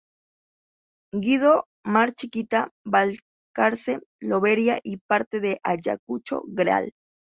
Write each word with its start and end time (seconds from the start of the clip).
Guido, 1.25 1.51
Mar 1.85 2.13
Chiquita, 2.15 2.71
Balcarce, 2.83 3.99
Lobería, 4.19 4.79
y 4.81 4.97
parte 4.97 5.39
de 5.39 5.59
Ayacucho, 5.63 6.41
Gral. 6.47 6.89